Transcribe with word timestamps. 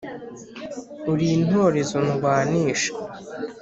“uri 1.11 1.25
intorezo 1.37 1.97
ndwanisha 2.07 2.91